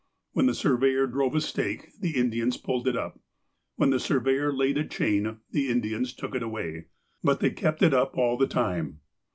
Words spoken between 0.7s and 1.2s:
veyor